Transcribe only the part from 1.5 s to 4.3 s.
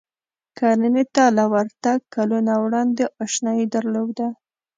ورتګ کلونه وړاندې اشنايي درلوده.